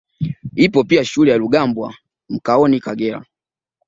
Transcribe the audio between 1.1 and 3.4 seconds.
ya Rugambwa mkaoni Kagera